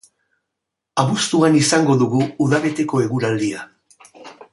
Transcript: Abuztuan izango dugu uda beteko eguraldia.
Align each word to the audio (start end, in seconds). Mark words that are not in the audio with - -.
Abuztuan 1.03 1.57
izango 1.59 1.97
dugu 2.03 2.21
uda 2.47 2.63
beteko 2.65 3.03
eguraldia. 3.09 3.67